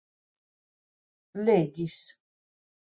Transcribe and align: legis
legis 1.45 2.01